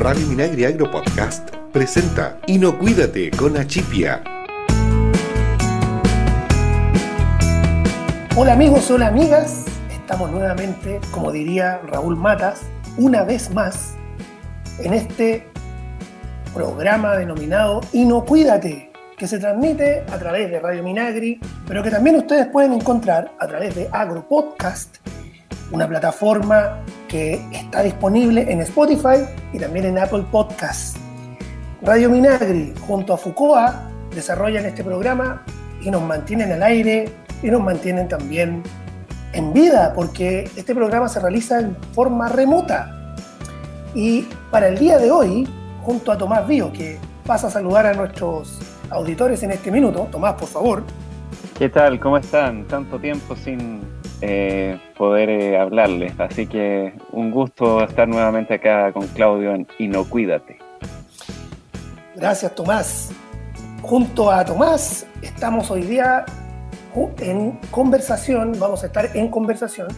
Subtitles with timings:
[0.00, 4.24] Radio Minagri Agro Podcast presenta Inocuídate con Achipia.
[8.34, 9.66] Hola amigos, hola amigas.
[9.92, 12.62] Estamos nuevamente, como diría Raúl Matas,
[12.96, 13.94] una vez más
[14.78, 15.46] en este
[16.54, 21.38] programa denominado Inocuídate, que se transmite a través de Radio Minagri,
[21.68, 24.96] pero que también ustedes pueden encontrar a través de Agro Podcast,
[25.70, 30.96] una plataforma que está disponible en Spotify y también en Apple Podcast.
[31.82, 35.44] Radio Minagri junto a Fucoa desarrollan este programa
[35.80, 37.10] y nos mantienen al aire
[37.42, 38.62] y nos mantienen también
[39.32, 43.14] en vida, porque este programa se realiza en forma remota.
[43.94, 45.48] Y para el día de hoy,
[45.82, 48.58] junto a Tomás Bío, que pasa a saludar a nuestros
[48.90, 50.08] auditores en este minuto.
[50.10, 50.82] Tomás, por favor.
[51.56, 52.00] ¿Qué tal?
[52.00, 52.66] ¿Cómo están?
[52.66, 53.80] Tanto tiempo sin
[54.22, 60.58] eh, poder eh, hablarles, así que un gusto estar nuevamente acá con Claudio en Inocuídate.
[62.16, 63.10] Gracias, Tomás.
[63.82, 66.24] Junto a Tomás estamos hoy día
[67.18, 69.88] en conversación, vamos a estar en conversación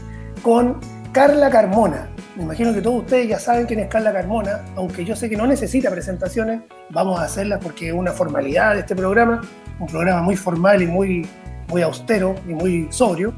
[0.43, 0.79] con
[1.13, 2.09] Carla Carmona.
[2.37, 5.37] Me imagino que todos ustedes ya saben quién es Carla Carmona, aunque yo sé que
[5.37, 9.43] no necesita presentaciones, vamos a hacerlas porque es una formalidad de este programa,
[9.79, 11.29] un programa muy formal y muy,
[11.69, 13.35] muy austero y muy sobrio.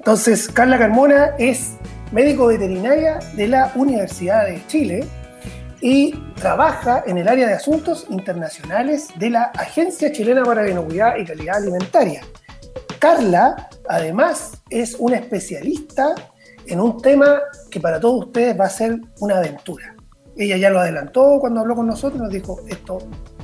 [0.00, 1.72] Entonces, Carla Carmona es
[2.10, 5.06] médico veterinaria de la Universidad de Chile
[5.82, 11.18] y trabaja en el área de asuntos internacionales de la Agencia Chilena para la Inocuidad
[11.18, 12.22] y Calidad Alimentaria.
[12.98, 16.14] Carla, además, es una especialista
[16.64, 17.38] en un tema
[17.70, 19.94] que para todos ustedes va a ser una aventura.
[20.34, 23.00] Ella ya lo adelantó cuando habló con nosotros, nos dijo, esto,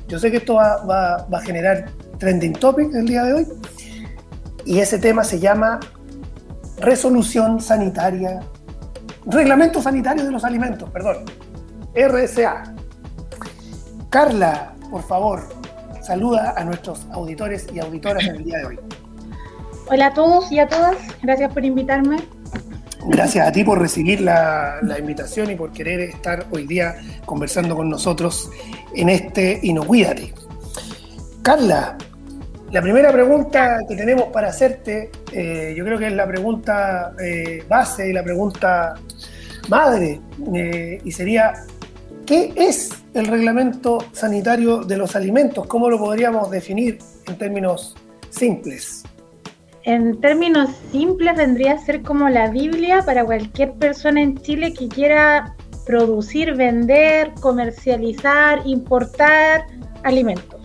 [0.09, 3.47] yo sé que esto va, a generar trending topic el día de hoy,
[4.65, 5.81] y ese tema se llama
[6.79, 8.41] resolución sanitaria,
[9.27, 11.25] reglamento sanitario de los alimentos, perdón,
[11.95, 12.75] RSA.
[14.11, 15.43] Carla, por favor,
[16.03, 18.81] saluda a nuestros auditores y auditoras en el día de hoy.
[19.89, 22.19] Hola a todos y a todas, gracias por invitarme.
[23.09, 27.89] Gracias a ti por recibir la, invitación y por querer estar hoy día conversando con
[27.89, 28.51] nosotros
[28.95, 30.35] en este Inocuídate.
[31.43, 31.97] Carla,
[32.77, 37.65] la primera pregunta que tenemos para hacerte, eh, yo creo que es la pregunta eh,
[37.67, 38.93] base y la pregunta
[39.71, 40.21] madre,
[40.55, 41.55] eh, y sería,
[42.27, 45.67] ¿qué es el reglamento sanitario de los alimentos?
[45.67, 47.97] ¿Cómo lo podríamos definir en términos
[48.29, 49.05] simples?
[49.85, 54.89] en términos simples vendría a ser como la Biblia para cualquier persona en Chile que
[54.89, 55.55] quiera
[55.87, 59.65] producir, vender, comercializar, importar
[60.03, 60.56] alimentos.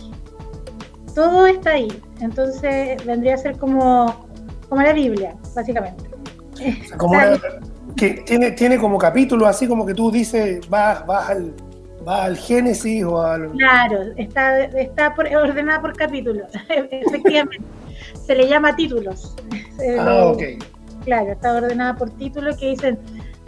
[1.13, 1.87] Todo está ahí.
[2.19, 4.27] Entonces vendría a ser como,
[4.69, 6.03] como la Biblia, básicamente.
[6.97, 7.17] Como
[7.95, 11.53] que tiene, tiene como capítulo, así como que tú dices, vas, vas al,
[12.05, 13.51] al Génesis o al...
[13.51, 17.65] Claro, está, está ordenada por capítulo, efectivamente
[18.25, 19.35] se le llama títulos.
[19.99, 20.43] Ah, ok.
[21.03, 22.99] Claro, está ordenada por títulos que dicen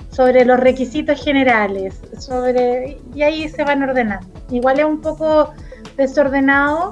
[0.09, 4.27] sobre los requisitos generales, sobre y ahí se van ordenando.
[4.51, 5.53] Igual es un poco
[5.97, 6.91] desordenado,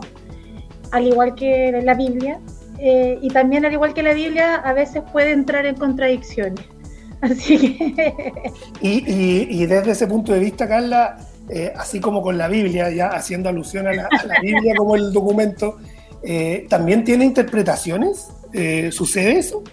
[0.91, 2.39] al igual que la Biblia,
[2.79, 6.65] eh, y también al igual que la Biblia a veces puede entrar en contradicciones.
[7.21, 8.33] Así que...
[8.81, 11.17] y, desde ese punto de vista, Carla,
[11.49, 14.09] eh, así como con la Biblia, ya haciendo alusión a la
[14.41, 15.77] Biblia como el documento,
[16.23, 18.29] eh, ¿también tiene interpretaciones?
[18.53, 19.63] Eh, ¿Sucede eso?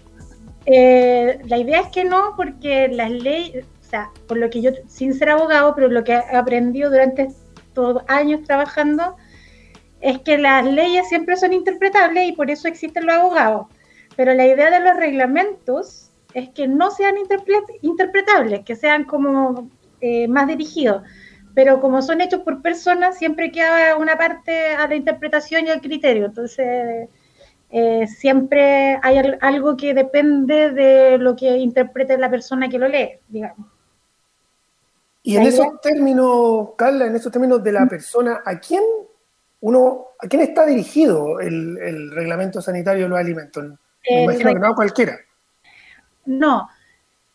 [0.66, 4.70] Eh, la idea es que no, porque las leyes, o sea, por lo que yo,
[4.86, 9.16] sin ser abogado, pero lo que he aprendido durante estos años trabajando,
[10.00, 13.66] es que las leyes siempre son interpretables y por eso existen los abogados.
[14.16, 17.14] Pero la idea de los reglamentos es que no sean
[17.82, 19.70] interpretables, que sean como
[20.28, 21.02] más dirigidos
[21.58, 25.80] pero como son hechos por personas, siempre queda una parte a la interpretación y al
[25.80, 26.26] criterio.
[26.26, 27.08] Entonces,
[27.68, 33.18] eh, siempre hay algo que depende de lo que interprete la persona que lo lee,
[33.26, 33.66] digamos.
[35.24, 38.84] Y en esos términos, Carla, en esos términos de la persona, ¿a quién
[39.60, 43.64] uno, a quién está dirigido el, reglamento sanitario de los alimentos?
[44.08, 45.18] Me imagino que no a cualquiera.
[46.24, 46.68] No,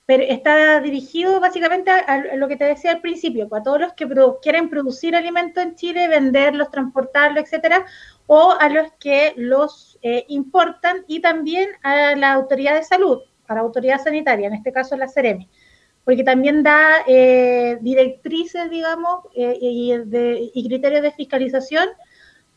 [0.06, 4.08] pero está dirigido básicamente a, lo que te decía al principio, a todos los que
[4.42, 7.86] quieren producir alimentos en Chile, venderlos, transportarlos, etcétera,
[8.28, 13.56] o a los que los eh, importan y también a la autoridad de salud, a
[13.56, 15.50] la autoridad sanitaria, en este caso la CEREMI,
[16.04, 21.88] porque también da eh, directrices, digamos, eh, y, criterios de fiscalización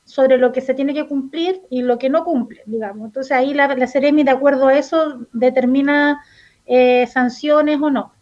[0.06, 3.06] sobre lo que se tiene que cumplir y lo que no cumple, digamos.
[3.06, 6.22] Entonces ahí la, la CEREMI, de acuerdo a eso, determina
[6.64, 8.14] eh, sanciones o no.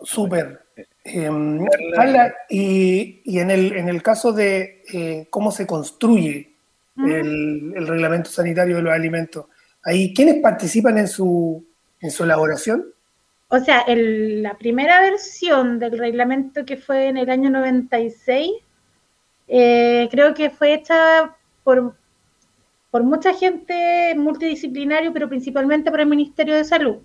[0.00, 0.66] Súper.
[1.04, 1.64] Em,
[1.94, 6.52] Carla, y, y en, el, en el caso de eh, cómo se construye
[6.98, 9.46] el, el, reglamento sanitario de los alimentos,
[9.84, 11.64] ahí ¿quiénes participan en su,
[12.00, 12.86] en su elaboración?
[13.48, 18.50] O sea, el, la primera versión del reglamento que fue en el año 96,
[19.48, 21.94] eh, creo que fue hecha por,
[22.90, 26.96] por mucha gente multidisciplinario, pero principalmente por el Ministerio de Salud.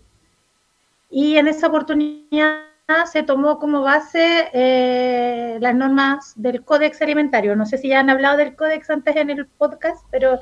[1.09, 2.61] Y en esa oportunidad
[3.05, 7.55] se tomó como base eh, las normas del Códex Alimentario.
[7.55, 10.39] No sé si ya han hablado del Códex antes en el podcast, pero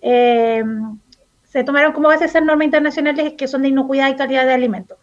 [0.00, 0.64] eh,
[1.44, 4.98] se tomaron como base esas normas internacionales que son de inocuidad y calidad de alimentos.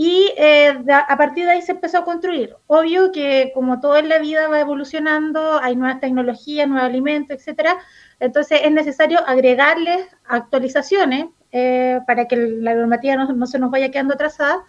[0.00, 0.78] Y eh,
[1.08, 2.54] a partir de ahí se empezó a construir.
[2.68, 7.76] Obvio que como todo en la vida va evolucionando, hay nuevas tecnologías, nuevos alimentos, etcétera.
[8.20, 13.90] Entonces es necesario agregarles actualizaciones eh, para que la normativa no, no, se nos vaya
[13.90, 14.62] quedando atrasada.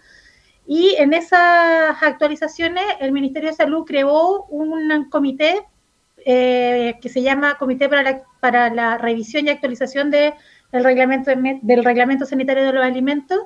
[0.66, 5.64] Y en esas actualizaciones el Ministerio de Salud creó un comité
[6.26, 10.34] eh, que se llama Comité para la, para la Revisión y Actualización de,
[10.72, 11.30] del, reglamento,
[11.62, 13.38] del Reglamento Sanitario de los Alimentos,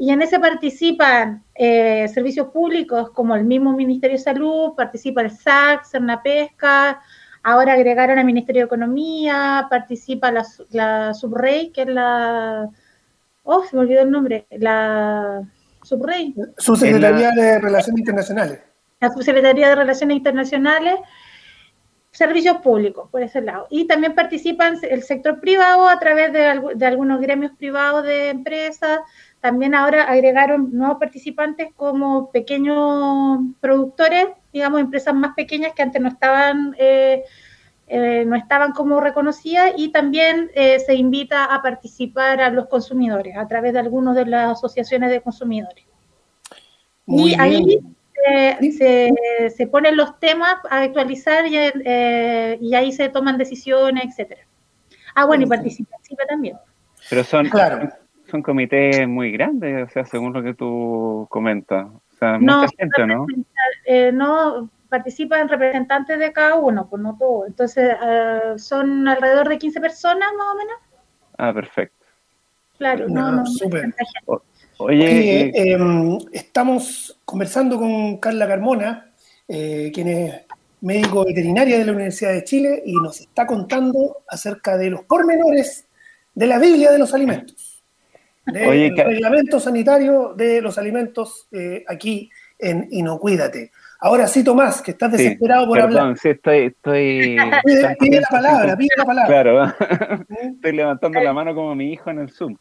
[0.00, 5.30] y en ese participan eh, servicios públicos como el mismo Ministerio de Salud, participa el
[5.30, 7.02] SAC, Cerna Pesca,
[7.42, 12.70] ahora agregaron al Ministerio de Economía, participa la, la Subrey, que es la...
[13.42, 15.42] Oh, se me olvidó el nombre, la
[15.82, 16.34] Subrey.
[16.56, 18.58] Subsecretaría de Relaciones Internacionales.
[19.00, 20.94] La Subsecretaría de Relaciones Internacionales,
[22.10, 23.66] servicios públicos, por ese lado.
[23.70, 29.00] Y también participan el sector privado a través de, de algunos gremios privados de empresas,
[29.40, 36.08] también ahora agregaron nuevos participantes como pequeños productores, digamos, empresas más pequeñas que antes no
[36.08, 37.24] estaban, eh,
[37.88, 43.36] eh, no estaban como reconocidas y también eh, se invita a participar a los consumidores
[43.36, 45.86] a través de algunas de las asociaciones de consumidores.
[47.06, 47.80] y ahí
[48.72, 51.56] se, se, ponen los temas a actualizar y,
[52.60, 54.42] y, ahí se toman decisiones, etcétera.
[55.14, 55.96] Ah, bueno, y participa
[56.28, 56.56] también.
[57.08, 57.88] Pero son, claro
[58.30, 61.86] son comités muy grandes, o sea, según lo que tú comentas.
[61.86, 63.26] O sea, no, mucha gente, ¿no?
[63.84, 67.46] Eh, no, participan representantes de cada uno, pues no todo.
[67.46, 70.76] Entonces, uh, son alrededor de 15 personas más o menos.
[71.38, 72.06] Ah, perfecto.
[72.78, 73.46] Claro, no, no.
[73.46, 73.94] Súper.
[74.82, 79.12] Oye, eh, eh, estamos conversando con Carla Carmona,
[79.46, 80.34] eh, quien es
[80.80, 85.86] médico veterinaria de la Universidad de Chile y nos está contando acerca de los pormenores
[86.34, 87.70] de la Biblia de los alimentos
[88.46, 93.70] del reglamento sanitario de los alimentos eh, aquí en Inocuídate.
[94.00, 96.18] Ahora sí, Tomás, que estás desesperado por perdón, hablar.
[96.18, 96.58] sí, estoy...
[96.66, 97.36] estoy
[97.98, 99.28] pide, la palabra, pide la palabra.
[99.28, 99.74] Claro,
[100.54, 102.56] estoy levantando la mano como mi hijo en el Zoom.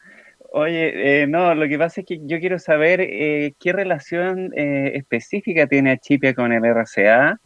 [0.52, 4.94] Oye, eh, no, lo que pasa es que yo quiero saber eh, qué relación eh,
[4.96, 7.40] específica tiene Achipia con el RCA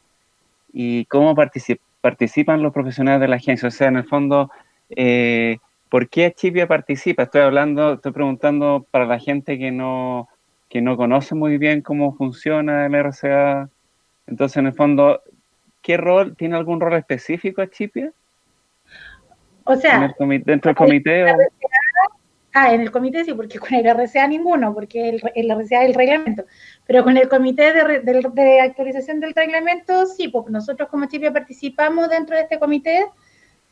[0.71, 3.67] y cómo particip participan los profesionales de la agencia.
[3.67, 4.51] O sea, en el fondo,
[4.89, 5.57] eh,
[5.93, 7.21] ¿Por qué Achipia participa?
[7.21, 10.27] Estoy hablando, estoy preguntando para la gente que no,
[10.67, 13.69] que no conoce muy bien cómo funciona el RCA.
[14.25, 15.21] Entonces, en el fondo,
[15.83, 18.11] ¿qué rol, tiene algún rol específico Achipia?
[19.65, 21.31] O sea, dentro del comité.
[21.31, 21.37] O...
[22.55, 25.89] Ah, en el comité sí, porque con el RCA ninguno, porque el, el RCA es
[25.89, 26.45] el reglamento.
[26.85, 31.33] Pero con el comité de, de, de, actualización del reglamento, sí, porque nosotros como Chipia
[31.33, 33.05] participamos dentro de este comité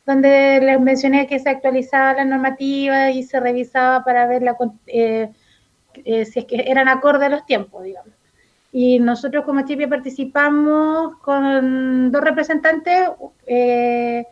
[0.05, 4.43] donde les mencioné que se actualizaba la normativa y se revisaba para ver
[4.87, 5.29] eh,
[6.05, 8.11] eh, si es que eran acorde a los tiempos, digamos.
[8.73, 13.09] Y nosotros como Chipia participamos con dos representantes,
[13.45, 14.25] eh,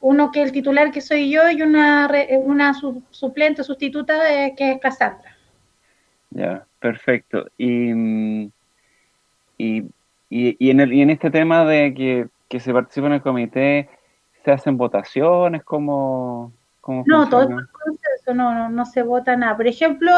[0.00, 2.10] uno que el titular, que soy yo, y una,
[2.44, 2.74] una
[3.10, 5.36] suplente, sustituta, eh, que es Cassandra.
[6.30, 7.46] Ya, perfecto.
[7.56, 8.50] Y,
[9.56, 9.90] y,
[10.28, 13.88] y, en el, y en este tema de que, que se participa en el comité,
[14.44, 15.62] ¿Se hacen votaciones?
[15.64, 19.56] ¿Cómo, cómo no, todo es por consenso, no, no, no, se vota nada.
[19.56, 20.10] Por ejemplo,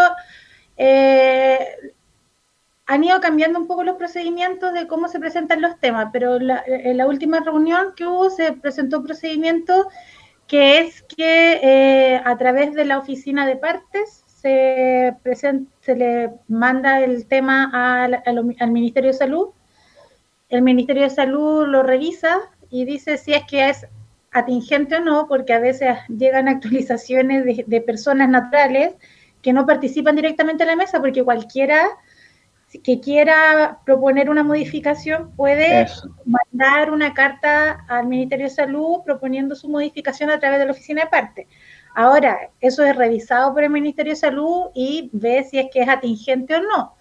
[0.76, 1.94] eh,
[2.90, 6.61] han ido cambiando un poco los procedimientos de cómo se presentan los temas, pero la,
[6.66, 9.87] en la última reunión que hubo se presentó un procedimiento
[10.49, 15.14] que es que eh, a través de la oficina de partes se,
[15.82, 19.50] se le manda el tema al, al, al Ministerio de Salud,
[20.49, 23.87] el Ministerio de Salud lo revisa y dice si es que es
[24.32, 28.94] atingente o no, porque a veces llegan actualizaciones de, de, personas naturales
[29.42, 31.87] que no participan directamente en la mesa, porque cualquiera
[32.84, 36.08] que quiera proponer una modificación puede Eso.
[36.24, 41.02] mandar una carta al Ministerio de Salud proponiendo su modificación a través de la oficina
[41.02, 41.48] de parte.
[41.94, 45.88] Ahora, eso es revisado por el Ministerio de Salud y ve si es que es
[45.88, 46.94] atingente o no.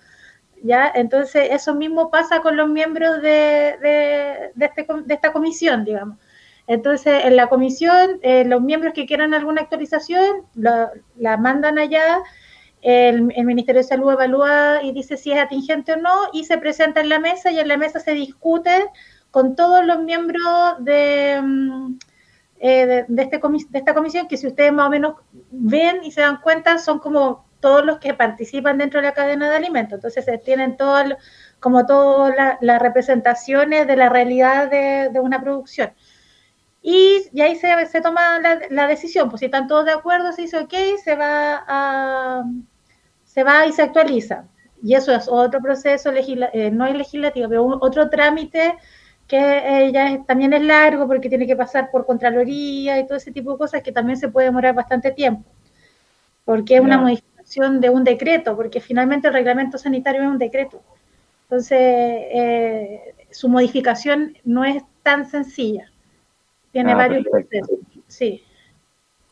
[0.63, 0.91] ¿ya?
[0.93, 3.75] Entonces, eso mismo pasa con los miembros de,
[4.55, 6.17] de, este, de esta comisión, digamos.
[6.67, 10.91] Entonces, en la comisión, eh, los miembros que quieran alguna actualización la,
[11.38, 12.19] mandan allá,
[12.81, 17.01] el, Ministerio de Salud evalúa y dice si es atingente o no, y se presenta
[17.01, 18.86] en la mesa y en la mesa se discute
[19.31, 20.43] con todos los miembros
[20.79, 21.98] de, mm,
[22.59, 25.15] eh, de, este de esta comisión, que si ustedes más o menos
[25.51, 29.50] ven y se dan cuenta, son como todos los que participan dentro de la cadena
[29.50, 29.95] de alimentos.
[29.95, 31.17] Entonces se tienen todo,
[31.59, 35.93] como todas las representaciones de la realidad de, una producción.
[36.81, 40.43] Y, y ahí se, se toma la, decisión, pues si están todos de acuerdo, se
[40.43, 42.43] dice ok, se va a,
[43.39, 44.43] se va y se actualiza.
[44.84, 48.75] Y eso es otro proceso, eh, no es legislativo, pero otro trámite
[49.27, 53.31] que eh, ya también es largo porque tiene que pasar por Contraloría y todo ese
[53.31, 55.50] tipo de cosas que también se puede demorar bastante tiempo,
[56.43, 60.81] porque es una modificación de un decreto, porque finalmente el reglamento sanitario es un decreto.
[61.43, 65.89] Entonces, eh, su modificación no es tan sencilla.
[66.74, 67.79] Tiene ah, varios procesos.
[68.08, 68.43] Sí.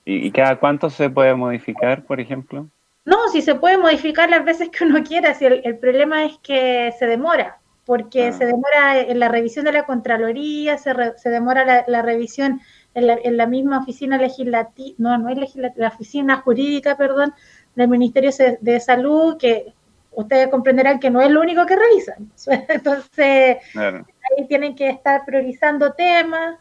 [0.06, 2.70] ¿Y, cada cuánto se puede modificar, por ejemplo?
[3.08, 6.94] No, si se puede modificar las veces que uno quiera, si el problema es que
[7.00, 8.34] se demora porque ah.
[8.34, 12.60] se demora en la revisión de la Contraloría, se, se demora la, revisión
[12.94, 17.34] en la, misma oficina legislativa, no, no es legislativa, la oficina jurídica, perdón,
[17.76, 19.74] del Ministerio de Salud, que
[20.12, 22.30] ustedes comprenderán que no es lo único que revisan.
[22.68, 26.58] Entonces, ahí tienen que estar priorizando temas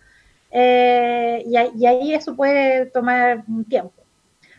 [0.53, 4.06] eh, y, y, ahí eso puede tomar un tiempo.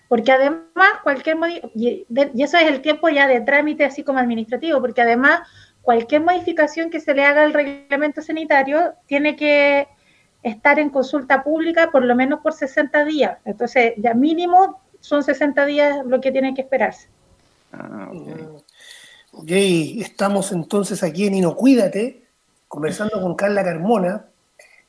[0.07, 1.37] Porque además, cualquier
[1.73, 5.41] y, y eso es el tiempo ya de trámite, así como administrativo, porque además
[5.81, 9.87] cualquier modificación que se le haga al reglamento sanitario tiene que
[10.43, 13.37] estar en consulta pública por lo menos por 60 días.
[13.45, 17.07] Entonces, ya mínimo son 60 días lo que tiene que esperarse.
[17.71, 18.11] Ah,
[19.31, 22.27] ok, estamos entonces aquí en Inocuídate,
[22.67, 24.25] conversando con Carla Carmona,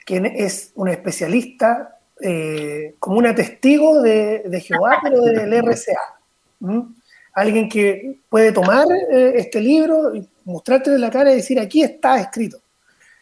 [0.04, 6.18] quien es una especialista, eh, como una testigo de, Jehová, pero del RCA.
[7.34, 11.82] Alguien que puede tomar eh, este libro y mostrarte de la cara y decir, aquí
[11.82, 12.58] está escrito.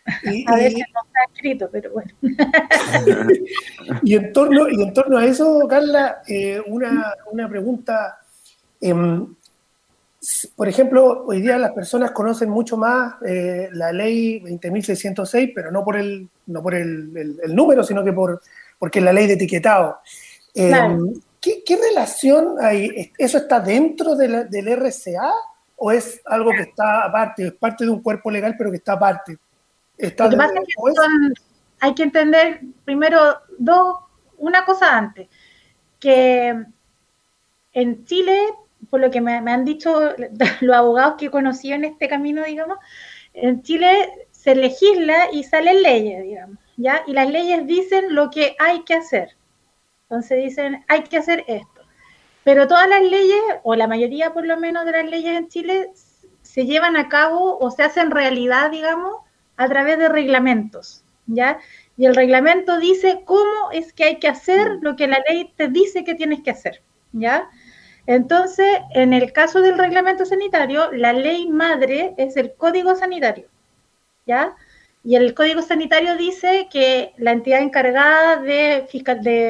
[0.07, 2.11] a veces no está escrito, pero bueno.
[4.03, 8.19] y, en torno, y en torno a eso, Carla, eh, una, pregunta.
[10.55, 15.85] Por ejemplo, hoy día las personas conocen mucho más eh, la ley 20.606, pero no
[15.85, 18.43] por el, no por el, número, sino que por,
[18.79, 20.01] porque es la ley de etiquetado.
[20.55, 23.13] Em, ¿qué, relación hay?
[23.19, 25.31] ¿Eso está dentro del RCA
[25.77, 28.95] ¿O es algo que está aparte, es parte de un cuerpo legal, pero que está
[28.95, 29.37] aparte?
[29.97, 30.37] Está que
[31.81, 33.19] hay que entender primero
[33.59, 33.99] dos,
[34.39, 35.29] una cosa antes,
[36.01, 36.65] que
[37.73, 38.39] en Chile,
[38.91, 40.15] por lo que me, han dicho
[40.61, 42.79] los abogados que conocí en este camino, digamos,
[43.33, 47.03] en Chile se legisla y salen leyes, digamos, ¿ya?
[47.07, 49.37] Y las leyes dicen lo que hay que hacer.
[50.03, 51.83] Entonces dicen, hay que hacer esto.
[52.45, 55.91] Pero todas las leyes, o la mayoría por lo menos de las leyes en Chile,
[56.43, 59.17] se llevan a cabo o se hacen realidad, digamos,
[59.57, 61.59] a través de reglamentos, ¿ya?
[61.97, 65.69] Y el reglamento dice cómo es que hay que hacer lo que la ley te
[65.69, 67.51] dice que tienes que hacer, ¿ya?
[68.07, 73.47] Entonces, en el caso del reglamento sanitario, la ley madre es el código sanitario,
[74.27, 74.55] ¿ya?
[75.07, 78.89] Y el Código Sanitario dice que la entidad encargada de,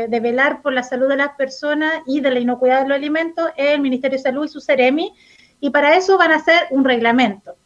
[0.07, 3.49] de, velar por la salud de las personas y de la inocuidad de los alimentos
[3.57, 5.15] es el Ministerio de Salud y su CEREMI,
[5.61, 7.57] y para eso van a hacer un reglamento.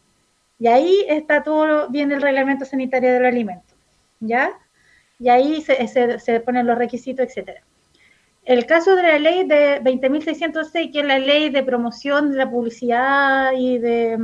[0.57, 3.75] Y ahí está todo bien el reglamento sanitario de los alimentos,
[4.21, 4.57] ¿ya?
[5.19, 5.85] Y ahí se,
[6.17, 7.61] se, ponen los requisitos, etcétera.
[8.43, 12.49] El caso de la ley de 20.606, que es la ley de promoción de la
[12.49, 14.17] publicidad y de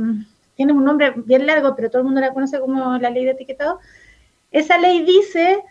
[0.58, 3.30] tiene un nombre bien largo, pero todo el mundo la conoce como la ley de
[3.30, 3.78] etiquetado.
[4.50, 5.62] Esa ley dice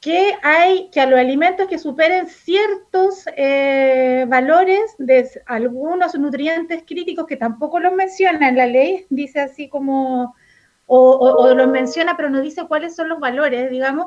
[0.00, 7.26] que hay que a los alimentos que superen ciertos eh, valores de algunos nutrientes críticos
[7.28, 10.34] que tampoco los menciona en la ley, dice así como,
[10.86, 14.06] o, los menciona, pero no dice cuáles son los valores, digamos.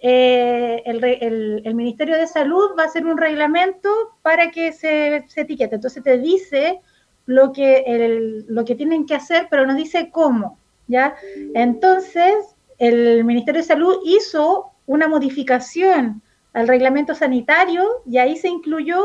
[0.00, 3.90] Eh, el, Ministerio de Salud va a hacer un reglamento
[4.22, 5.74] para que se, etiquete.
[5.74, 6.80] Entonces te dice
[7.26, 11.16] lo que, lo que tienen que hacer, pero no dice cómo, ¿ya?
[11.54, 19.04] Entonces, el Ministerio de Salud hizo una modificación al reglamento sanitario y ahí se incluyó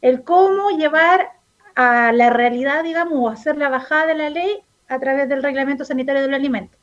[0.00, 1.30] el cómo llevar
[1.74, 5.84] a la realidad, digamos, o hacer la bajada de la ley a través del reglamento
[5.84, 6.76] sanitario del alimento.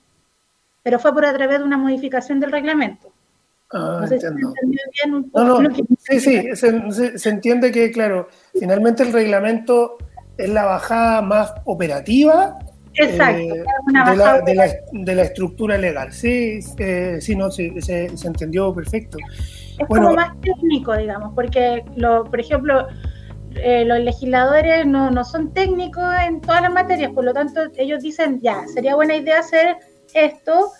[0.83, 3.08] Pero fue por a través de una modificación del reglamento.
[3.71, 4.53] Ah, entiendo.
[5.35, 8.27] no, no, sí, sí, se, se, entiende que, claro,
[8.59, 9.97] finalmente el reglamento
[10.37, 12.57] es la bajada más operativa
[12.95, 16.11] Exacto, eh, de, la, bajada de, la, de la estructura legal.
[16.11, 19.17] Sí, eh, sí, no, sí, se, se entendió perfecto.
[19.77, 20.07] es bueno.
[20.07, 22.87] como más técnico, digamos, porque, lo, por ejemplo,
[23.55, 28.01] eh, los legisladores no, no son técnicos en todas las materias, por lo tanto ellos
[28.01, 29.77] dicen, ya, sería buena idea hacer
[30.13, 30.71] esto,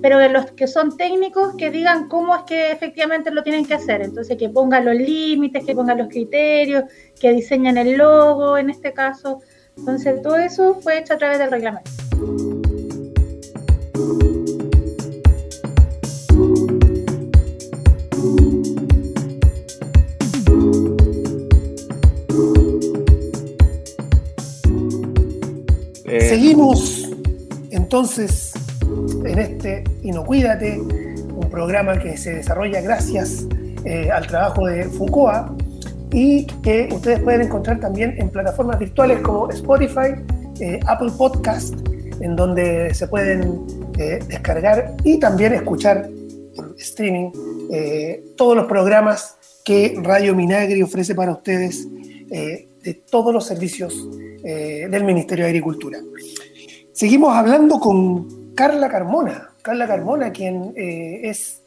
[0.00, 3.74] pero de los que son técnicos que digan cómo es que efectivamente lo tienen que
[3.74, 6.84] hacer, entonces que pongan los límites, que pongan los criterios,
[7.20, 9.40] que diseñen el logo en este caso,
[9.76, 11.90] entonces todo eso fue hecho a través del reglamento.
[26.04, 27.08] Eh, Seguimos
[27.70, 28.52] entonces
[29.24, 33.46] en este Inocuídate, un programa que se desarrolla gracias
[33.84, 35.62] eh, al trabajo de Foucault
[36.12, 40.14] y que ustedes pueden encontrar también en plataformas virtuales como Spotify,
[40.60, 41.74] eh, Apple Podcast,
[42.20, 43.66] en donde se pueden
[43.98, 46.08] eh, descargar y también escuchar
[46.54, 47.30] por streaming
[48.36, 51.88] todos los programas que Radio Minagri ofrece para ustedes
[52.28, 54.06] de todos los servicios
[54.42, 55.98] del Ministerio de Agricultura.
[56.92, 59.50] Seguimos hablando con Carla Carmona.
[59.62, 61.62] Carla Carmona, quien eh, es,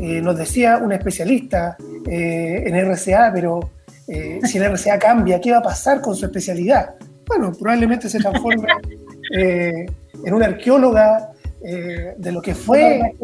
[0.00, 3.70] eh, nos decía, una especialista eh, en RCA, pero
[4.08, 6.94] eh, si el RCA cambia, ¿qué va a pasar con su especialidad?
[7.26, 8.66] Bueno, probablemente se transforme
[9.36, 9.86] eh,
[10.24, 11.32] en una arqueóloga
[11.64, 13.14] eh, de lo que fue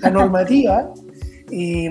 [0.00, 0.92] la normativa.
[1.52, 1.88] Y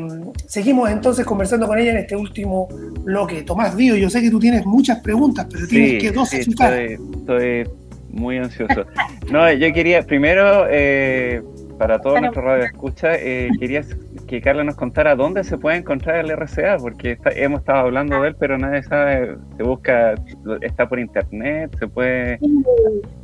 [0.48, 2.70] seguimos entonces conversando con ella en este último
[3.01, 3.44] bloque.
[3.44, 7.70] Tomás Dío, yo sé que tú tienes muchas preguntas, pero tienes que sí, estoy, estoy
[8.09, 8.85] muy ansioso.
[9.31, 11.41] No, yo quería, primero, eh,
[11.77, 13.81] para todos nuestros radioescuchas, eh, quería
[14.27, 18.21] que Carla nos contara dónde se puede encontrar el RCA, porque está- hemos estado hablando
[18.21, 20.15] de él, pero nadie sabe, se busca,
[20.61, 22.39] está por internet, se puede,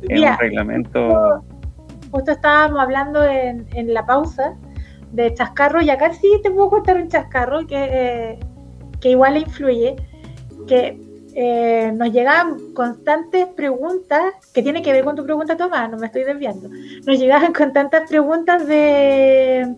[0.08, 1.42] Mira, un reglamento...
[2.10, 4.54] justo estábamos hablando en, en la pausa
[5.12, 8.38] de chascarro y acá sí te puedo contar un chascarro que, eh,
[9.00, 9.96] que igual influye,
[10.66, 10.98] que
[11.38, 16.06] eh, nos llegaban constantes preguntas que tiene que ver con tu pregunta Tomás, no me
[16.06, 19.76] estoy desviando, nos llegaban con tantas preguntas de,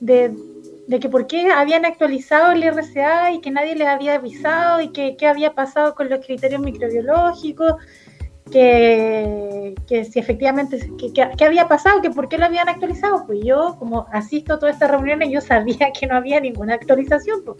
[0.00, 0.34] de,
[0.98, 5.18] que por qué habían actualizado el RCA y que nadie les había avisado y que
[5.18, 7.74] qué había pasado con los criterios microbiológicos
[8.50, 10.80] que, que si efectivamente,
[11.36, 13.26] qué había pasado, que por qué lo habían actualizado.
[13.26, 17.44] Pues yo, como asisto a todas estas reuniones, yo sabía que no había ninguna actualización.
[17.44, 17.58] pues.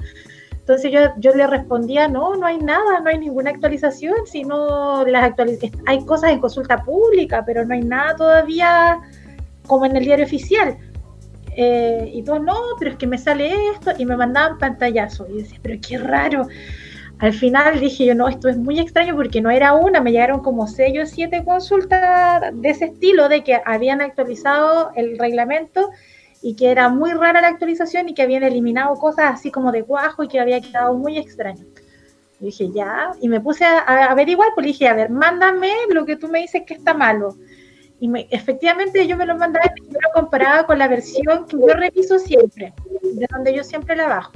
[0.70, 5.24] Entonces yo, yo le respondía, no, no hay nada, no hay ninguna actualización, sino las
[5.24, 9.00] actualizaciones, hay cosas en consulta pública, pero no hay nada todavía
[9.66, 10.78] como en el diario oficial.
[11.56, 15.28] Eh, y todos, no, pero es que me sale esto, y me mandaban pantallazos.
[15.30, 16.46] Y decía, pero qué raro.
[17.18, 20.40] Al final dije yo, no, esto es muy extraño porque no era una, me llegaron
[20.40, 25.90] como seis o siete consultas de ese estilo, de que habían actualizado el reglamento
[26.42, 29.83] y que era muy rara la actualización y que habían eliminado cosas así como de
[29.83, 31.66] guajo y que había quedado muy extraño.
[32.40, 36.07] Y dije, ya, y me puse a, a averiguar, pues dije, a ver, mándame lo
[36.07, 37.37] que tú me dices que está malo.
[38.00, 41.59] Y me- efectivamente yo me lo mandaba y yo lo comparaba con la versión que
[41.59, 42.72] yo reviso siempre,
[43.03, 44.33] de donde yo siempre la bajo.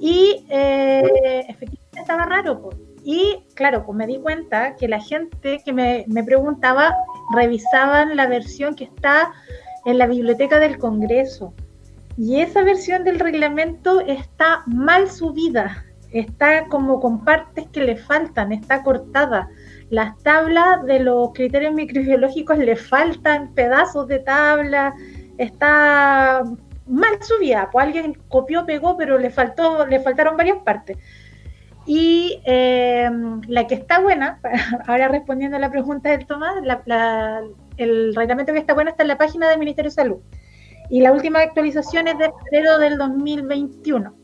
[0.00, 2.62] Y eh, efectivamente estaba raro.
[2.62, 2.76] pues.
[3.04, 6.94] Y claro, pues me di cuenta que la gente que me, me preguntaba
[7.36, 9.32] revisaban la versión que está
[9.84, 11.54] en la biblioteca del Congreso.
[12.16, 18.52] Y esa versión del reglamento está mal subida, está como con partes que le faltan,
[18.52, 19.48] está cortada.
[19.88, 24.94] Las tablas de los criterios microbiológicos le faltan pedazos de tabla,
[25.38, 26.42] está
[26.86, 30.98] mal subida, pues alguien copió, pegó, pero le faltó, le faltaron varias partes.
[31.86, 33.10] Y eh,
[33.48, 34.38] la que está buena,
[34.86, 37.42] ahora respondiendo a la pregunta del Tomás, la- la-
[37.82, 40.18] el reglamento que está bueno está en la página del Ministerio de Salud.
[40.90, 44.14] Y la última actualización es de febrero del 2021.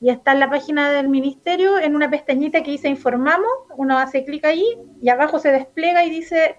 [0.00, 4.24] Y está en la página del Ministerio, en una pestañita que dice informamos, uno hace
[4.24, 4.64] clic ahí
[5.00, 6.56] y abajo se despliega y dice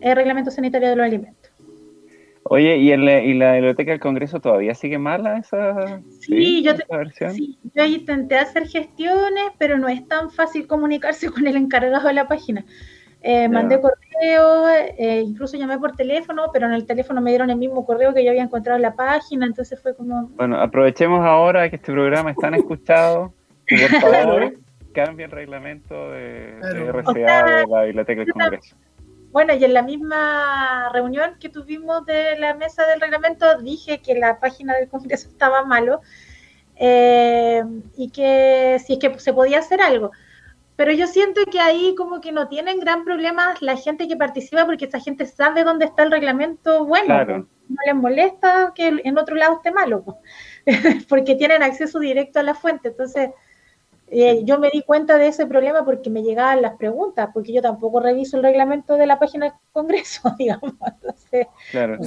[0.00, 1.52] el reglamento sanitario de los alimentos.
[2.44, 6.74] Oye, ¿y, en la, ¿y la biblioteca del Congreso todavía sigue mala esa, Sí, yo
[6.76, 7.34] te- esa versión?
[7.34, 12.14] Sí, yo intenté hacer gestiones, pero no es tan fácil comunicarse con el encargado de
[12.14, 12.64] la página.
[13.20, 17.56] Eh, mandé correo, eh, incluso llamé por teléfono, pero en el teléfono me dieron el
[17.56, 21.68] mismo correo que yo había encontrado en la página, entonces fue como, Bueno, aprovechemos ahora
[21.68, 23.32] que este programa es tan escuchado
[23.66, 24.54] y por favor
[24.92, 26.92] cambie el reglamento de, de.
[26.92, 28.76] RCA O sea, de la Biblioteca del Congreso.
[29.30, 34.14] Bueno, y en la misma reunión que tuvimos de la mesa del reglamento dije que
[34.14, 36.00] la página del Congreso estaba malo
[36.76, 37.62] eh,
[37.96, 40.12] y que si es que se podía hacer algo.
[40.78, 44.64] Pero yo siento que ahí como que no tienen gran problema la gente que participa
[44.64, 47.48] porque esa gente sabe dónde está el reglamento bueno.
[47.68, 50.04] No les molesta que en otro lado esté malo,
[51.08, 52.90] porque tienen acceso directo a la fuente.
[52.90, 53.30] Entonces,
[54.06, 57.60] eh, yo me di cuenta de ese problema porque me llegaban las preguntas, porque yo
[57.60, 60.74] tampoco reviso el reglamento de la página del Congreso, digamos.
[61.72, 61.98] claro.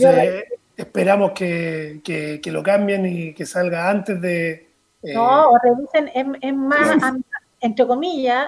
[0.77, 4.69] esperamos que, que, lo cambien y que salga antes de...
[5.03, 7.15] Eh, no, o revisen, es, más,
[7.61, 8.47] entre comillas,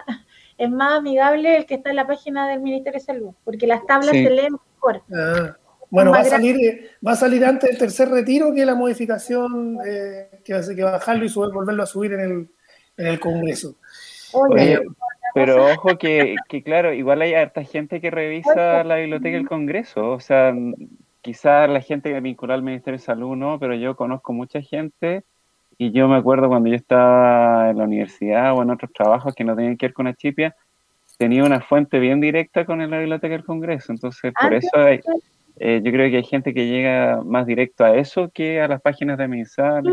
[0.57, 3.85] es más amigable el que está en la página del Ministerio de Salud, porque las
[3.85, 5.01] tablas se leen mejor.
[5.13, 5.55] Ah,
[5.89, 10.41] bueno, va a, salir, va a salir antes del tercer retiro que la modificación eh,
[10.43, 12.47] que, hace que bajarlo y subir, volverlo a subir en el
[12.97, 13.75] en el Congreso.
[15.33, 20.19] pero ojo que, claro, igual hay harta gente que revisa la biblioteca del Congreso, o
[20.19, 20.53] sea,
[21.21, 25.23] quizás la gente que vincula al Ministerio de Salud no, pero yo conozco mucha gente
[25.77, 29.43] y yo me acuerdo cuando yo estaba en la universidad o en otros trabajos que
[29.43, 30.55] no tenían que ver con Achipia,
[31.17, 34.99] tenía una fuente bien directa con la biblioteca del Congreso, entonces por ah, eso hay,
[35.57, 38.81] eh, yo creo que hay gente que llega más directo a eso que a las
[38.81, 39.83] páginas de MISAL.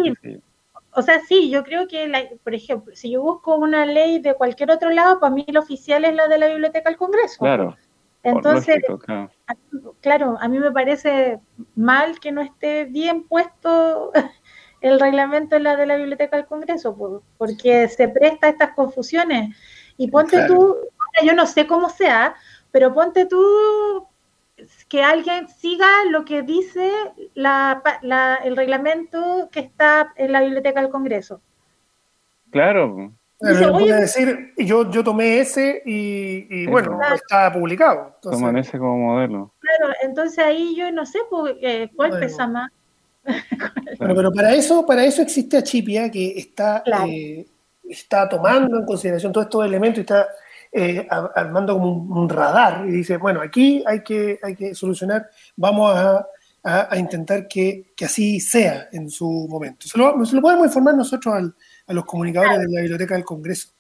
[0.92, 2.10] O sea, sí, yo creo que,
[2.42, 6.04] por ejemplo, si yo busco una ley de cualquier otro lado, para mí la oficial
[6.04, 7.38] es la de la Biblioteca del Congreso.
[7.38, 7.76] Claro.
[8.22, 8.82] Entonces,
[10.00, 10.36] claro.
[10.40, 11.38] A, mí me parece
[11.74, 14.10] mal que no esté bien puesto
[14.80, 19.56] el reglamento en la de la Biblioteca del Congreso, porque se presta a estas confusiones.
[19.96, 20.76] Y ponte tú,
[21.22, 22.34] yo no sé cómo sea,
[22.70, 24.06] pero ponte tú
[24.88, 26.90] que alguien siga lo que dice
[27.34, 31.40] el reglamento que está en la biblioteca del Congreso.
[32.50, 33.12] Claro.
[33.38, 38.16] Pero voy a decir, yo, yo tomé ese y, bueno, está publicado.
[38.20, 39.54] Toman ese como modelo.
[39.58, 42.70] Claro, entonces ahí yo no sé pues, eh, cuál pesa más.
[43.98, 47.46] bueno, pero para eso, para eso existe Achipia que está, eh,
[47.88, 50.28] está tomando en consideración todos estos elementos y está
[50.72, 55.92] eh, armando como un, radar y dice, bueno, aquí hay que, hay que solucionar, vamos
[55.94, 56.26] a,
[56.96, 59.88] intentar que, así sea en su momento.
[59.88, 60.12] Se lo,
[60.42, 61.52] podemos informar nosotros
[61.86, 63.70] a los comunicadores de la Biblioteca del Congreso.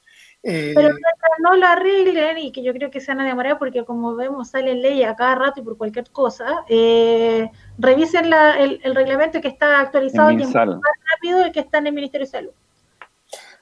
[0.42, 3.58] Eh, Pero mientras no lo arreglen y que yo creo que se van a demorar
[3.58, 8.94] porque como vemos sale ley a cada rato y por cualquier cosa, eh, revisen el,
[8.94, 12.50] reglamento que está actualizado y más rápido el que está en el Ministerio de Salud.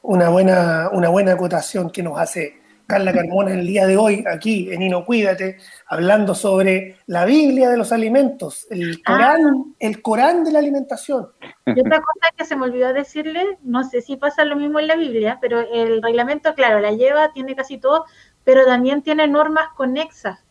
[0.02, 4.72] Una buena, una buena acotación que nos hace Carla Carmona el día de hoy aquí
[4.72, 9.12] en Inocuídate, hablando sobre la Biblia de los alimentos, el ah.
[9.12, 11.28] Corán, el Corán de la alimentación.
[11.66, 14.86] Y otra cosa que se me olvidó decirle, no sé si pasa lo mismo en
[14.86, 18.06] la Biblia, pero el reglamento, claro, la lleva, tiene casi todo,
[18.42, 20.42] pero también tiene normas conexas,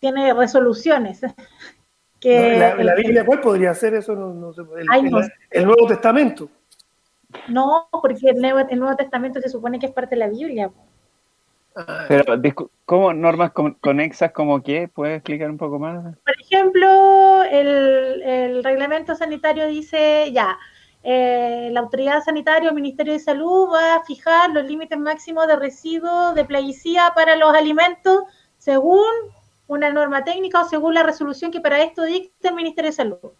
[0.00, 1.20] tiene resoluciones.
[2.26, 4.12] Que ¿La, Biblia cuál podría ser eso?
[4.12, 6.48] el, Nuevo Testamento.
[7.46, 10.72] No, porque el Nuevo, el Nuevo, Testamento se supone que es parte de la Biblia.
[12.08, 12.34] Pero,
[12.84, 14.90] ¿cómo normas conexas como qué?
[14.92, 16.16] ¿Puedes explicar un poco más?
[16.24, 20.58] Por ejemplo, el, reglamento sanitario dice ya,
[21.04, 25.46] eh, la autoridad sanitaria o el Ministerio de Salud va a fijar los límites máximos
[25.46, 28.24] de residuos de plaguicida para los alimentos
[28.58, 29.04] según
[29.66, 33.32] una norma técnica o según la resolución que para esto dicta el Ministerio de Salud.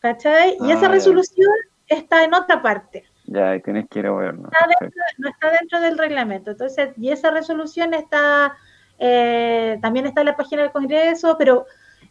[0.00, 0.56] ¿Cachai?
[0.60, 1.50] Y esa ah, resolución
[1.88, 3.04] está en otra parte.
[3.26, 4.38] Ya, tienes que ir a ver.
[4.38, 4.48] No
[5.28, 6.52] está dentro del reglamento.
[6.52, 8.56] Entonces, y esa resolución está,
[8.98, 11.66] eh, también está en la página del Congreso, pero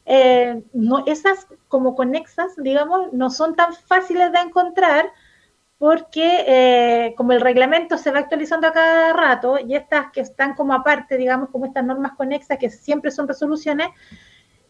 [0.06, 5.12] eh, no, esas como conexas, digamos, no son tan fáciles de encontrar
[5.78, 10.56] porque eh, como el reglamento se va actualizando a cada rato y estas que están
[10.56, 13.90] como aparte, digamos, como estas normas conexas que siempre son resoluciones,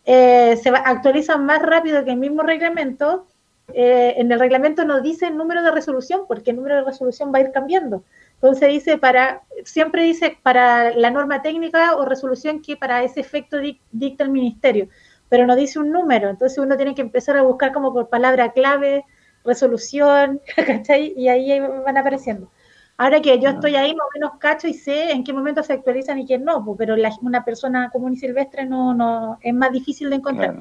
[0.06, 3.28] se actualizan más rápido que el mismo reglamento
[3.74, 7.34] eh, en el reglamento no dice el número de resolución, porque el número de resolución
[7.34, 8.04] va a ir cambiando.
[8.36, 13.58] Entonces dice para, siempre dice para la norma técnica o resolución que para ese efecto
[13.92, 14.88] dicta el ministerio,
[15.28, 16.30] pero no dice un número.
[16.30, 19.06] Entonces uno tiene que empezar a buscar como por palabra clave,
[19.48, 21.14] resolución, ¿cachai?
[21.18, 22.52] Y ahí van apareciendo.
[22.98, 25.74] Ahora que yo estoy ahí, más o menos cacho y sé en qué momento se
[25.74, 30.10] actualizan y quién no, pero una persona común y silvestre no, no es más difícil
[30.10, 30.58] de encontrar.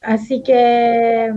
[0.00, 1.32] Así que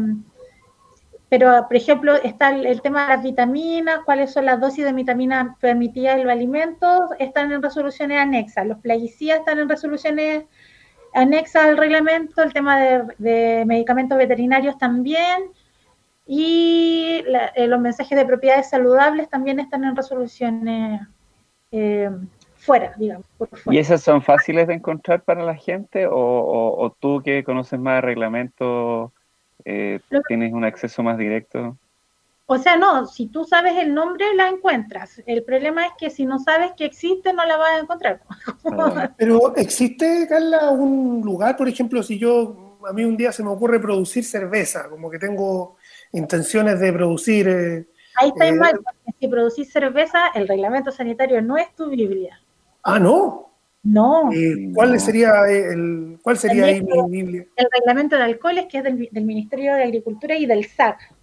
[1.31, 5.55] pero por ejemplo está el, tema de las vitaminas, cuáles son las dosis de vitaminas
[5.61, 10.43] permitidas en los alimentos, están en resoluciones anexas, los plaguicidas están en resoluciones
[11.13, 15.43] anexas al reglamento, el tema de, medicamentos veterinarios también,
[16.25, 17.23] y
[17.55, 21.01] eh, los mensajes de propiedades saludables también están en resoluciones
[21.71, 22.09] eh,
[22.55, 23.25] fuera, digamos.
[23.65, 27.95] ¿Y esas son fáciles de encontrar para la gente o, o tú que conoces más
[27.95, 29.11] de reglamentos?
[29.65, 31.77] eh, tienes un acceso más directo.
[32.45, 35.21] O sea, no, si tú sabes el nombre, la encuentras.
[35.25, 38.21] El problema es que si no sabes que existe, no la vas a encontrar.
[39.17, 43.49] Pero existe, Carla, un lugar, por ejemplo, si yo, a mí un día se me
[43.49, 45.77] ocurre producir cerveza, como que tengo
[46.13, 47.47] intenciones de producir...
[47.47, 51.89] Eh, Ahí está eh, mal, porque si producís cerveza, el reglamento sanitario no es tu
[51.89, 52.39] Biblia.
[52.83, 53.51] Ah, no.
[53.83, 54.31] No.
[54.31, 57.45] Eh, ¿Cuál sería, el, cuál sería ahí mi Biblia?
[57.55, 61.13] El reglamento de alcoholes, que es del, Ministerio de Agricultura y del SAC.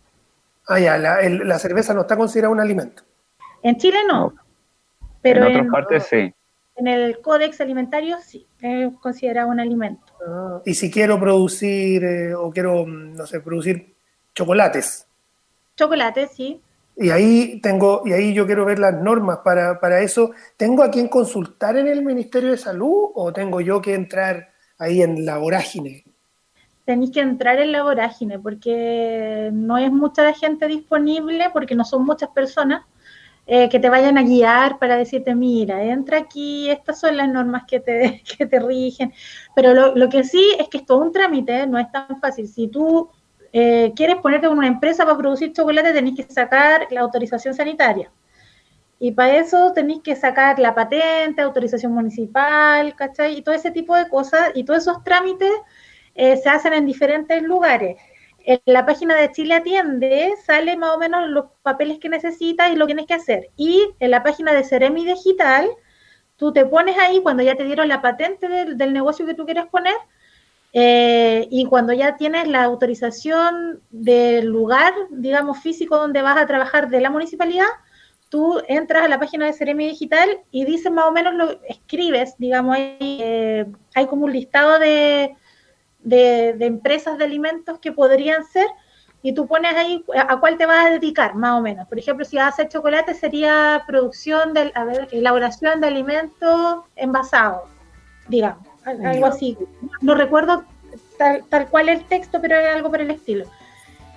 [0.67, 3.03] Ah, ya, la, cerveza no está considerada un alimento.
[3.63, 4.35] En Chile no.
[5.23, 6.35] Pero en otras partes sí.
[6.77, 10.05] En el Códex Alimentario sí, es considerado un alimento.
[10.27, 13.97] Ah, y si quiero producir, eh, o quiero, no sé, producir
[14.39, 15.05] chocolates.
[15.77, 16.61] Chocolates, sí.
[16.97, 20.31] Y ahí tengo, y ahí yo quiero ver las normas para, para eso.
[20.57, 25.03] ¿Tengo a quién consultar en el Ministerio de Salud o tengo yo que entrar ahí
[25.03, 26.05] en la vorágine?
[26.85, 31.85] Tenéis que entrar en la vorágine porque no es mucha la gente disponible, porque no
[31.85, 32.85] son muchas personas
[33.47, 37.65] eh, que te vayan a guiar para decirte, mira, entra aquí, estas son las normas
[37.67, 39.13] que te, que te rigen.
[39.55, 42.47] Pero lo, lo que sí es que es todo un trámite, no es tan fácil.
[42.47, 43.11] Si tú
[43.53, 48.11] eh, quieres ponerte con una empresa para producir chocolate, tenéis que sacar la autorización sanitaria.
[49.01, 53.39] Y para eso tenéis que sacar la patente, autorización municipal, ¿cachai?
[53.39, 54.51] Y todo ese tipo de cosas.
[54.55, 55.53] Y todos esos trámites
[56.15, 57.97] eh, se hacen en diferentes lugares.
[58.45, 62.77] En la página de Chile Atiende sale más o menos los papeles que necesitas y
[62.77, 63.51] lo que tienes que hacer.
[63.57, 65.69] Y en la página de Ceremi Digital,
[66.37, 69.67] tú te pones ahí cuando ya te dieron la patente del negocio que tú quieres
[69.67, 69.95] poner,
[70.73, 76.91] eh, y cuando ya tienes la autorización del lugar, digamos, físico donde vas a trabajar
[76.91, 77.67] de la municipalidad,
[78.29, 82.35] tú entras a la página de Ceremi Digital y dices más o menos lo escribes,
[82.39, 85.35] digamos, hay, eh, hay como un listado de,
[86.01, 88.67] de, empresas de alimentos que podrían ser
[89.23, 91.89] y tú pones ahí a, cuál te vas a dedicar, más o menos.
[91.89, 94.73] Por ejemplo, si vas a hacer chocolate, sería producción, de,
[95.13, 97.69] elaboración de alimentos envasados,
[98.29, 99.57] digamos algo así.
[100.01, 100.65] No recuerdo
[101.19, 103.45] tal, tal cual el texto, pero algo por el estilo.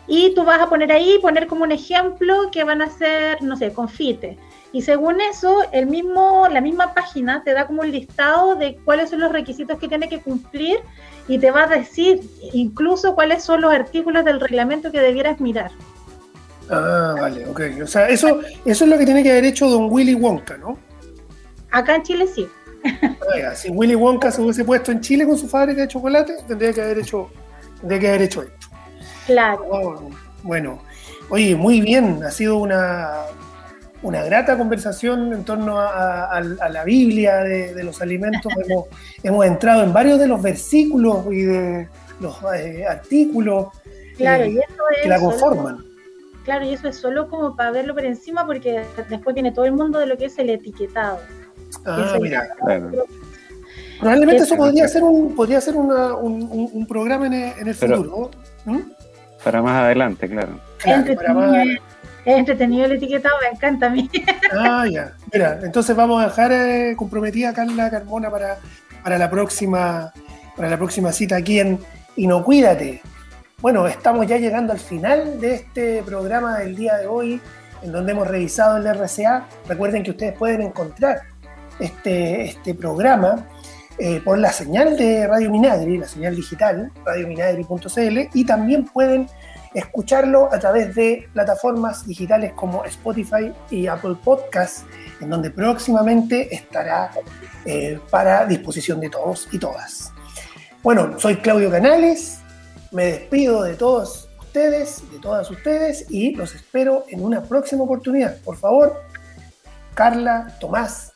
[0.07, 3.55] Y tú vas a poner ahí, poner como un ejemplo que van a ser, no
[3.55, 4.37] sé, confite.
[4.73, 9.09] Y según eso, el mismo, la misma página te da como un listado de cuáles
[9.09, 10.79] son los requisitos que tiene que cumplir
[11.27, 12.21] y te va a decir
[12.53, 15.71] incluso cuáles son los artículos del reglamento que debieras mirar.
[16.69, 17.61] Ah, vale, ok.
[17.83, 20.77] O sea, eso, eso es lo que tiene que haber hecho don Willy Wonka, ¿no?
[21.69, 22.47] Acá en Chile sí
[23.55, 26.81] si Willy Wonka se hubiese puesto en Chile con su fábrica de chocolate, tendría que
[26.81, 27.29] haber hecho,
[27.79, 28.67] tendría que haber hecho esto.
[29.25, 29.65] Claro.
[29.69, 30.09] Oh,
[30.43, 30.81] bueno,
[31.29, 33.25] oye, muy bien, ha sido una,
[34.01, 38.51] una grata conversación en torno a, la Biblia de, los alimentos.
[39.23, 41.87] hemos, entrado en varios de los versículos y de
[42.19, 43.67] los eh, artículos
[44.17, 45.83] claro, y eso que la conforman.
[46.43, 49.73] claro, y eso es solo como para verlo por encima, porque después viene todo el
[49.73, 51.19] mundo de lo que es el etiquetado.
[51.85, 52.47] Ah, mira.
[53.99, 57.75] Probablemente eso podría ser un, podría ser una, un, un, programa en el, en el
[57.75, 58.31] futuro.
[58.65, 58.79] ¿Mm?
[59.43, 60.59] Para más adelante, claro.
[60.83, 61.75] es,
[62.25, 64.09] entretenido, el etiquetado, me encanta a mí.
[64.53, 65.13] Ah, ya.
[65.31, 68.57] Mira, entonces vamos a dejar eh, comprometida a Carla Carmona para,
[69.03, 70.11] para, la próxima,
[70.55, 71.79] para la próxima cita aquí en
[72.15, 73.01] Inocuídate.
[73.61, 77.39] Bueno, estamos ya llegando al final de este programa del día de hoy,
[77.83, 79.45] en donde hemos revisado el RCA.
[79.67, 81.21] Recuerden que ustedes pueden encontrar
[81.81, 83.47] este, este programa
[83.97, 89.27] eh, por la señal de Radio Minagri, la señal digital, radiominagri.cl, y también pueden
[89.73, 94.85] escucharlo a través de plataformas digitales como Spotify y Apple Podcasts,
[95.19, 97.11] en donde próximamente estará
[97.65, 100.11] eh, para disposición de todos y todas.
[100.83, 102.39] Bueno, soy Claudio Canales,
[102.91, 108.37] me despido de todos ustedes, de todas ustedes, y los espero en una próxima oportunidad.
[108.41, 108.99] Por favor,
[109.93, 111.10] Carla, Tomás,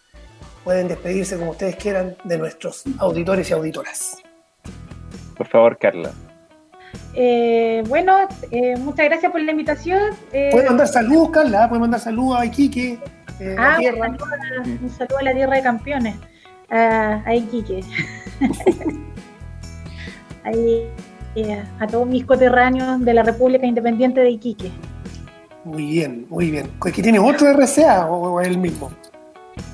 [0.65, 4.17] pueden despedirse como ustedes quieran de nuestros auditores y auditoras.
[5.37, 6.11] Por favor, Carla.
[7.13, 8.17] Eh, bueno,
[8.51, 10.01] eh, muchas gracias por la invitación.
[10.33, 12.97] Eh, puede mandar saludos, Carla, puede mandar saludos a Iquique.
[13.57, 16.15] ah, un saludo, a la tierra de campeones,
[16.69, 17.83] a, Iquique.
[21.79, 24.71] a todos mis coterráneos de la República Independiente de Iquique.
[25.63, 26.71] Muy bien, muy bien.
[26.83, 28.91] ¿Que tiene otro RCA o es el mismo?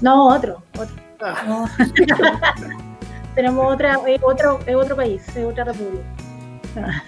[0.02, 0.96] No, otro, otro.
[1.22, 1.70] Ah.
[3.36, 7.04] Tenemos otra, otro, otro país, es otra república.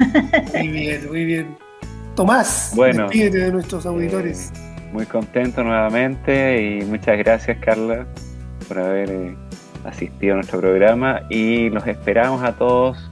[0.54, 1.58] muy bien, muy bien.
[2.16, 4.52] Tomás, bueno, despídete de nuestros auditores.
[4.92, 8.06] muy contento nuevamente y muchas gracias, Carla,
[8.68, 9.36] por haber eh,
[9.84, 13.10] asistido a nuestro programa y los esperamos a todos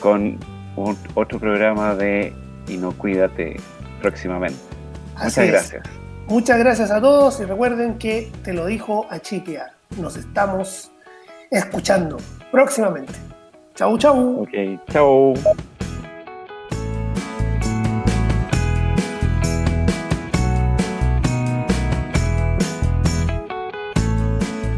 [0.00, 0.38] con
[1.14, 2.32] otro programa de
[2.68, 3.56] Inocuídate
[4.02, 4.58] próximamente.
[5.14, 6.03] Muchas gracias.
[6.26, 9.74] Muchas gracias a todos y recuerden que te lo dijo Achipia.
[9.98, 10.90] Nos estamos
[11.50, 12.16] escuchando
[12.50, 13.12] próximamente.
[13.74, 14.42] Chau, chau.
[14.42, 14.50] Ok,
[14.90, 15.34] chau.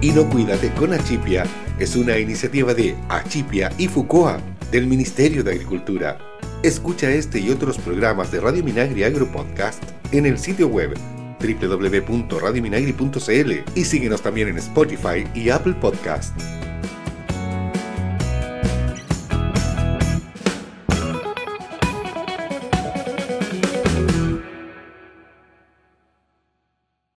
[0.00, 1.44] Inocuídate con Achipia
[1.78, 4.40] es una iniciativa de Achipia y Fucoa
[4.72, 6.18] del Ministerio de Agricultura.
[6.64, 10.94] Escucha este y otros programas de Radio Minagri Agro Podcast en el sitio web
[11.40, 16.65] www.radiominagri.cl y síguenos también en Spotify y Apple Podcast.